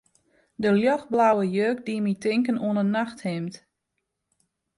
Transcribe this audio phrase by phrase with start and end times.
[0.63, 3.55] De ljochtblauwe jurk die my tinken oan in nachthimd.